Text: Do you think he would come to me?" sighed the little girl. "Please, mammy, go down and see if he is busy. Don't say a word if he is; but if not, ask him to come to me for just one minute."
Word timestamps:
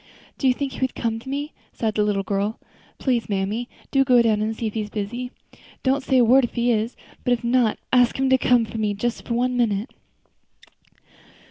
Do 0.39 0.47
you 0.47 0.53
think 0.55 0.71
he 0.71 0.79
would 0.79 0.95
come 0.95 1.19
to 1.19 1.29
me?" 1.29 1.53
sighed 1.73 1.93
the 1.93 2.03
little 2.03 2.23
girl. 2.23 2.59
"Please, 2.97 3.29
mammy, 3.29 3.69
go 3.91 4.19
down 4.23 4.41
and 4.41 4.55
see 4.55 4.65
if 4.65 4.73
he 4.73 4.81
is 4.81 4.89
busy. 4.89 5.29
Don't 5.83 6.01
say 6.03 6.17
a 6.17 6.25
word 6.25 6.43
if 6.43 6.55
he 6.55 6.71
is; 6.71 6.95
but 7.23 7.33
if 7.33 7.43
not, 7.43 7.77
ask 7.93 8.17
him 8.17 8.27
to 8.31 8.37
come 8.39 8.65
to 8.65 8.79
me 8.79 8.95
for 8.95 8.99
just 8.99 9.29
one 9.29 9.55
minute." 9.55 9.91